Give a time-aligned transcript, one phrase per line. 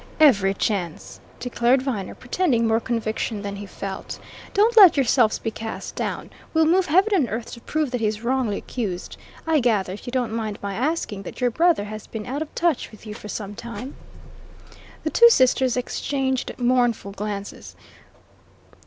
[0.19, 4.17] "Every chance!" declared Viner, pretending more conviction than he felt.
[4.55, 6.31] "Don't let yourselves be cast down.
[6.55, 9.15] We'll move heaven and earth to prove that he's wrongly accused.
[9.45, 12.55] I gather if you don't mind my asking that your brother has been out of
[12.55, 13.95] touch with you for some time?"
[15.03, 17.75] The two sisters exchanged mournful glances.